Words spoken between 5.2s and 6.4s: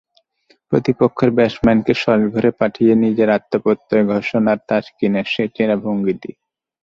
সেই চেনা ভঙ্গিটি।